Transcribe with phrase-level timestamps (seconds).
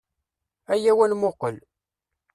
[0.73, 1.57] Ayaw ad nmuqel.